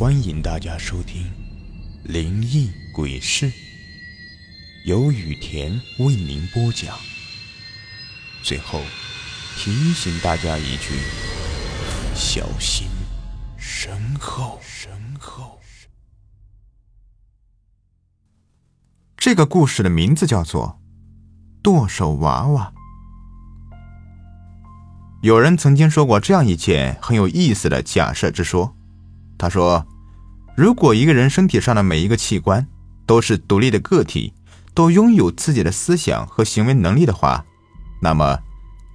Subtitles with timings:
[0.00, 1.24] 欢迎大家收听
[2.10, 3.50] 《灵异鬼事》，
[4.86, 6.96] 由雨田为您播讲。
[8.42, 8.80] 最后
[9.58, 10.94] 提醒大家一句：
[12.14, 12.88] 小心
[13.58, 14.58] 身后。
[14.62, 15.60] 身后。
[19.18, 20.80] 这个故事的名字叫做
[21.62, 22.72] 《剁手娃娃》。
[25.20, 28.74] 有人曾经说过这样一件很有意思的假设之说，
[29.36, 29.86] 他说。
[30.60, 32.66] 如果一个人身体上的每一个器官
[33.06, 34.34] 都是独立的个体，
[34.74, 37.46] 都拥有自己的思想和行为能力的话，
[38.02, 38.40] 那么，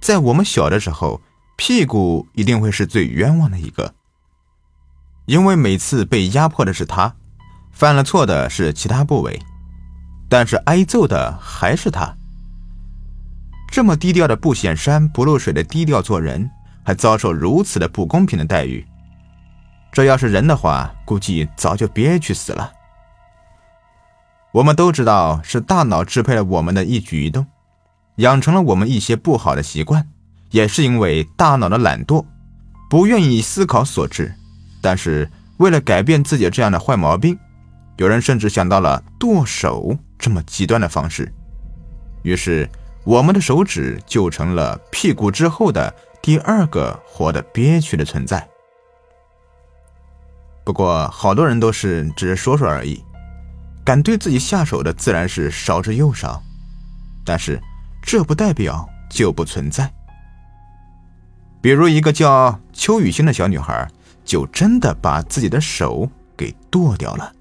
[0.00, 1.20] 在我们小的时候，
[1.56, 3.96] 屁股一定会是最冤枉的一个，
[5.24, 7.16] 因为每次被压迫的是他，
[7.72, 9.36] 犯了错的是其他部位，
[10.28, 12.16] 但是挨揍的还是他。
[13.72, 16.48] 这么低调的不显山不露水的低调做人，
[16.84, 18.86] 还遭受如此的不公平的待遇。
[19.96, 22.70] 这要是人的话，估计早就憋屈死了。
[24.52, 27.46] 我们都知道是大脑支配了我们的一举一动，
[28.16, 30.06] 养成了我们一些不好的习惯，
[30.50, 32.22] 也是因为大脑的懒惰，
[32.90, 34.34] 不愿意思考所致。
[34.82, 37.38] 但是为了改变自己这样的坏毛病，
[37.96, 41.32] 有人甚至想到了剁手这么极端的方式。
[42.22, 42.68] 于是
[43.02, 48.46] 我们的手指就成了屁股之后的第二个活得憋屈的存在。
[50.66, 53.00] 不过，好多人都是只是说说而已，
[53.84, 56.42] 敢对自己下手的自然是少之又少。
[57.24, 57.62] 但是，
[58.02, 59.88] 这不代表就不存在。
[61.60, 63.88] 比如，一个叫邱雨欣的小女孩，
[64.24, 67.32] 就真的把自己的手给剁掉了。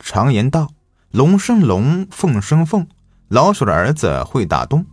[0.00, 0.72] 常言道
[1.12, 2.84] ：“龙生龙，凤生凤，
[3.28, 4.84] 老鼠的儿子会打洞。”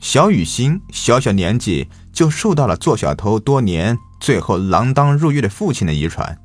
[0.00, 3.98] 小雨欣小小年纪就受到了做小偷多年。
[4.20, 6.40] 最后锒铛入狱的父亲的遗传，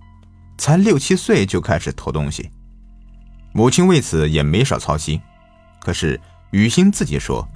[0.58, 2.50] 才六七岁就开始偷东西，
[3.54, 5.22] 母亲为此也没少操心。
[5.80, 7.48] 可是雨欣自己说，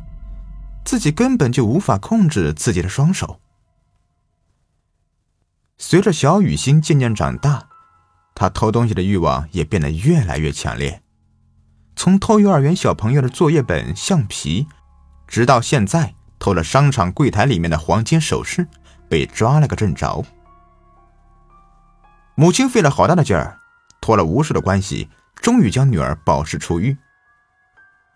[0.85, 3.39] 自己根本就无法控制自己的双手。
[5.79, 7.67] 随着小雨欣渐渐长大，
[8.35, 11.01] 她偷东西的欲望也变得越来越强烈，
[11.95, 14.67] 从偷幼儿园小朋友的作业本、橡皮，
[15.27, 18.67] 直到现在偷了商场柜台里面的黄金首饰。
[19.07, 20.23] 被抓了个正着，
[22.33, 23.59] 母亲费了好大的劲儿，
[23.99, 26.95] 托了无数的关系，终于将女儿保释出狱。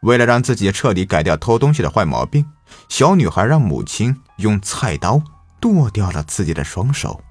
[0.04, 2.46] 为了让自己彻底改掉偷东西的坏毛病，
[2.88, 5.22] 小女孩让母亲用菜刀
[5.60, 7.22] 剁掉了自己的双手。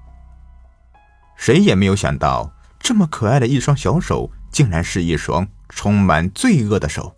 [1.35, 7.14] 谁也没有想到，这么可爱的一双小手，竟然是一双充满罪恶的手。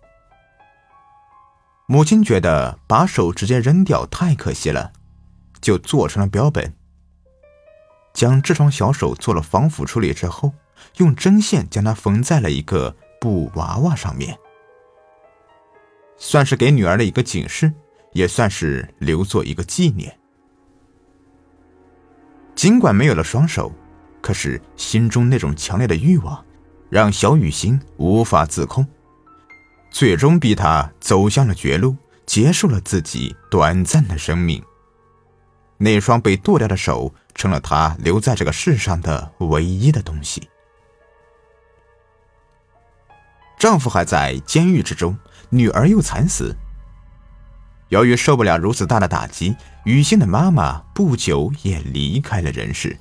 [1.90, 4.92] 母亲觉得把手直接扔掉太可惜了。
[5.60, 6.72] 就做成了标本，
[8.12, 10.52] 将这双小手做了防腐处理之后，
[10.98, 14.38] 用针线将它缝在了一个布娃娃上面，
[16.16, 17.72] 算是给女儿的一个警示，
[18.12, 20.16] 也算是留作一个纪念。
[22.54, 23.72] 尽管没有了双手，
[24.20, 26.44] 可是心中那种强烈的欲望，
[26.88, 28.86] 让小雨欣无法自控，
[29.90, 34.62] 最终逼她走向了绝路，结束了自己短暂的生命。
[35.76, 40.48] 那双被剁掉的手成了他留在这个世上的唯一的东西。
[43.58, 45.16] 丈夫还在监狱之中，
[45.50, 46.54] 女儿又惨死。
[47.90, 52.98] 由于受不了如此大的打击，雨欣的妈妈不久也离开了人世。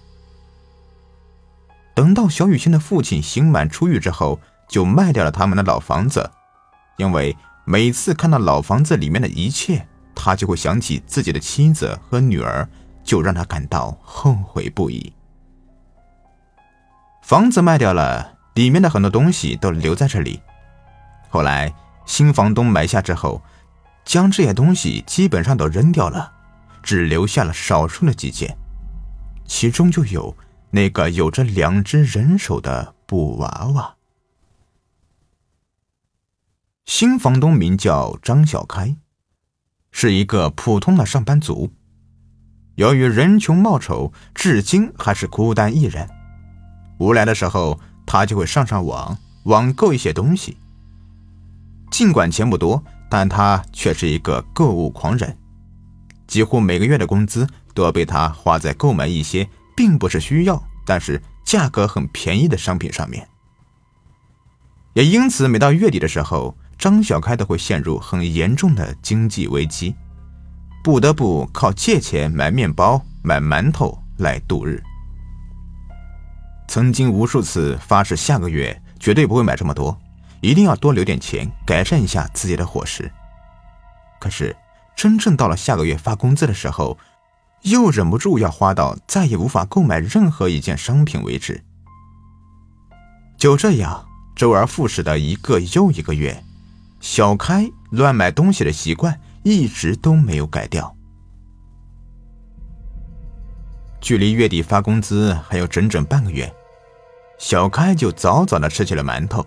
[1.96, 4.40] 等到小雨欣的父亲刑满出狱之后，
[4.70, 6.30] 就卖掉了他们的老房子，
[6.98, 7.36] 因为
[7.66, 9.88] 每次看到老房子里面的一切。
[10.20, 12.68] 他就会想起自己的妻子和女儿，
[13.04, 15.14] 就让他感到后悔不已。
[17.22, 20.42] 房子卖掉了，里面的很多东西都留在这里。
[21.30, 21.72] 后来
[22.08, 23.40] 新房东买下之后，
[24.04, 26.34] 将这些东西基本上都扔掉了，
[26.82, 28.58] 只留下了少数的几件，
[29.46, 30.36] 其中就有
[30.72, 33.97] 那个有着两只人手的布娃娃。
[36.88, 38.96] 新房东名叫张小开。
[39.92, 41.70] 是一个普通的上班族，
[42.76, 46.10] 由于人穷貌丑，至今还是孤单一人。
[46.98, 50.58] 无聊的时候，他就会上上网，网购一些东西。
[51.92, 55.38] 尽管钱不多，但他却是一个购物狂人，
[56.26, 63.28] 几乎每个月的工资都要被他花在购买一些并不是需要，但是价格很便宜的商品上面。
[64.94, 69.96] 也因此，每到月底的时候，张小开都会陷入很严重的经济危机，
[70.84, 74.82] 不得不靠借钱买面包、买馒头来度日。
[76.68, 79.98] 曾经无数次发誓下个月绝对不会买这么多，
[80.42, 83.12] 一定要多留点钱改善一下自己的伙食。
[84.20, 84.56] 可是
[84.96, 86.98] 真正到了下个月发工资的时候，
[87.64, 91.64] 又忍不住要花到再也无法购买任何一件商品为止。
[93.38, 96.44] 就这样，周而复始的一个又一个月，
[97.00, 100.94] 小开乱买东西的习惯一直都没有改掉。
[104.00, 106.54] 距离月底发工资还有整整半个月，
[107.38, 109.46] 小开就早早的吃起了馒头。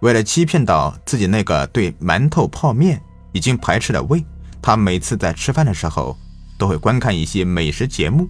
[0.00, 3.02] 为了欺骗到自己那个对馒头泡面
[3.32, 4.24] 已经排斥的胃，
[4.62, 6.16] 他每次在吃饭的时候
[6.58, 8.26] 都会观看一些美食节目，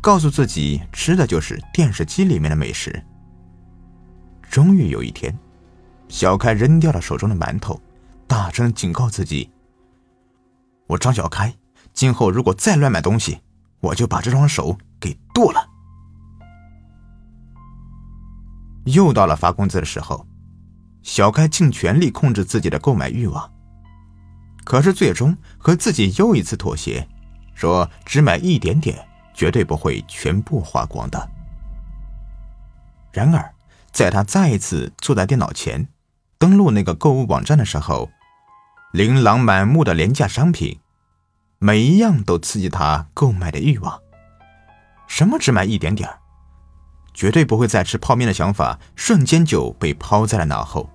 [0.00, 3.02] 告诉自己吃的就是电视机里面的美食。
[4.48, 5.36] 终于有一天，
[6.10, 7.80] 小开扔掉了手中的馒头，
[8.26, 9.50] 大声警告自己
[10.86, 11.54] ：“我张小开，
[11.94, 13.40] 今后如果再乱买东西。”
[13.80, 15.66] 我就把这双手给剁了。
[18.84, 20.26] 又到了发工资的时候，
[21.02, 23.50] 小开尽全力控制自己的购买欲望，
[24.64, 27.08] 可是最终和自己又一次妥协，
[27.54, 29.02] 说只买一点点，
[29.32, 31.30] 绝对不会全部花光的。
[33.12, 33.50] 然而，
[33.92, 35.88] 在他再一次坐在电脑前，
[36.40, 38.10] 登录那个购物网站的时候，
[38.92, 40.80] 琳琅满目的廉价商品。
[41.58, 44.00] 每一样都刺激他购买的欲望。
[45.06, 46.08] 什么只买一点点
[47.12, 50.88] 绝对不会再吃泡面的想法瞬间就被抛在了脑后。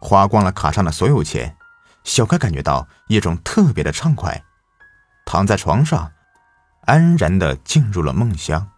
[0.00, 1.56] 花光了卡上的所有钱，
[2.04, 4.40] 小开感觉到一种特别的畅快，
[5.26, 6.12] 躺在床上，
[6.82, 8.70] 安然的进入了梦乡。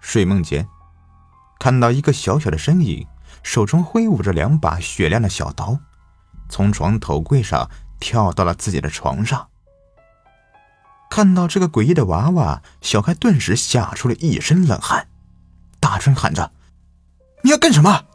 [0.00, 0.66] 睡梦间，
[1.62, 3.06] 看到一个小小的身影，
[3.44, 5.78] 手中挥舞着两把雪亮的小刀。
[6.48, 7.70] 从床头柜上
[8.00, 9.48] 跳到了自己的床上，
[11.08, 15.06] 看到这个诡异的娃娃，小开顿时吓出了一身冷汗，
[15.78, 16.50] 大声喊着
[17.44, 18.06] ：“你要干什么？”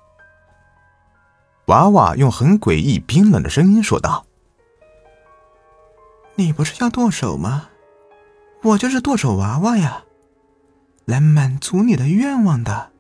[1.68, 4.26] 娃娃用很诡异、冰冷的声音说道
[6.36, 7.70] ：“你不是要剁手吗？
[8.62, 10.04] 我就是剁手娃娃呀，
[11.06, 12.92] 来满足你的愿望的。”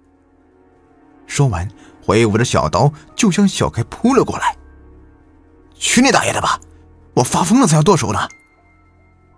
[1.27, 1.69] 说完，
[2.03, 4.55] 挥舞着小刀就向小开扑了过来。
[5.75, 6.59] 去你大爷的吧！
[7.13, 8.27] 我发疯了才要剁手呢！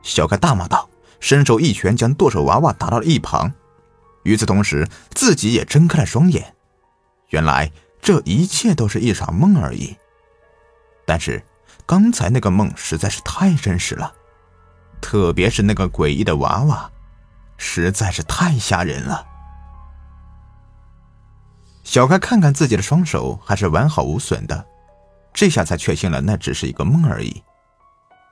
[0.03, 0.89] 小开大骂道，
[1.19, 3.51] 伸手一拳将剁手娃娃打到了一旁。
[4.23, 6.55] 与此同时，自己也睁开了双眼。
[7.29, 7.71] 原来
[8.01, 9.97] 这一切都是一场梦而已。
[11.05, 11.43] 但是
[11.85, 14.13] 刚才那个梦实在是太真实了，
[15.01, 16.91] 特别是那个诡异的娃娃，
[17.57, 19.25] 实在是太吓人了。
[21.89, 24.63] 小开看看自己的双手，还是完好无损的。
[25.33, 27.41] 这下才确信了，那只是一个梦而已。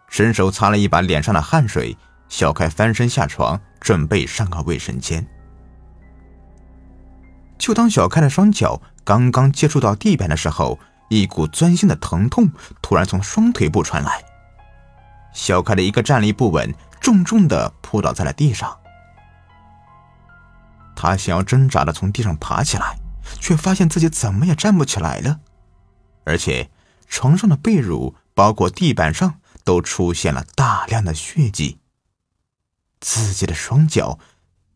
[0.10, 1.98] 伸手擦了一把脸上的汗水，
[2.30, 5.26] 小开翻身下床，准备上个卫生间。
[7.58, 10.78] 就当小开的双脚刚刚接触到地板的时候，
[11.10, 12.52] 一股钻心的疼痛
[12.84, 14.24] 突然从双腿部传来。
[15.34, 16.72] 小开的一个站立不稳，
[17.02, 18.78] 重重的扑倒在了地上。
[20.96, 22.96] 他想要挣扎的从地上爬起来，
[23.40, 25.40] 却发现自己怎么也站不起来了，
[26.24, 26.70] 而且。
[27.10, 31.80] 床上的被褥，包括地板上，都出现了大量的血迹。
[33.00, 34.20] 自己的双脚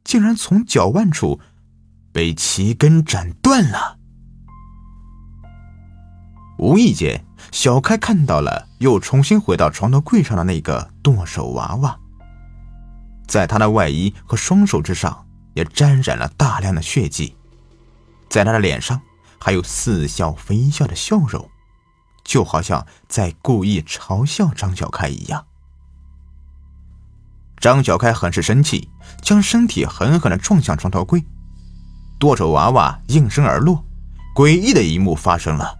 [0.05, 1.41] 竟然从脚腕处
[2.13, 3.97] 被齐根斩断了。
[6.57, 11.99] 无意间，小开看到了又重新回到床头柜上的那个剁手娃娃，
[13.27, 17.35] 在他的外衣和双手之上也沾染了大量的血迹，
[18.31, 18.99] 在他的脸上
[19.39, 21.47] 还有似笑非笑的笑容。
[22.23, 25.43] 就好像在故意嘲笑张小开一样。
[27.57, 28.89] 张小开很是生气，
[29.21, 31.25] 将身体狠狠的撞向床头柜，
[32.19, 33.83] 剁手娃娃应声而落。
[34.35, 35.75] 诡异的一幕发生了，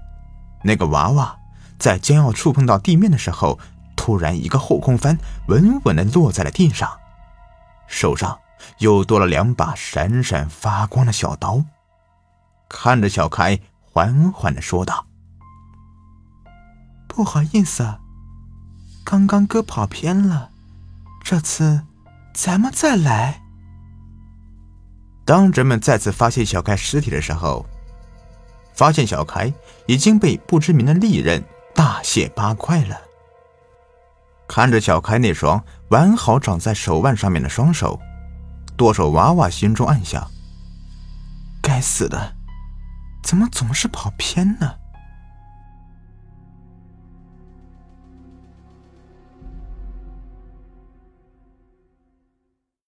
[0.64, 1.38] 那个娃娃
[1.78, 3.60] 在将要触碰到地面的时候，
[3.96, 5.18] 突然一个后空翻，
[5.48, 7.00] 稳稳的落在了地上，
[7.88, 8.38] 手上
[8.80, 11.64] 又多了两把闪闪发光的小刀，
[12.74, 15.06] 看着小开，缓缓的说道。
[17.06, 17.96] 不好意思，
[19.04, 20.50] 刚刚哥跑偏了，
[21.22, 21.82] 这次
[22.34, 23.42] 咱们再来。
[25.26, 27.66] 当人们再次发现小开尸体的时候，
[28.74, 29.54] 发现小开
[29.86, 31.44] 已经被不知名的利刃
[31.76, 32.98] 大卸八块了。
[34.48, 38.00] 看着小开那双完好长在手腕上面的双手，
[38.78, 40.26] 剁手娃娃心中暗想：
[41.62, 42.34] 该死的，
[43.32, 44.81] 怎么总是跑偏呢？